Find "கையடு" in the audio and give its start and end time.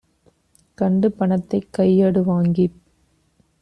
1.71-2.23